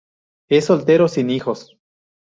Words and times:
Es 0.49 0.65
soltero, 0.65 1.07
sin 1.07 1.29
hijos. 1.29 1.77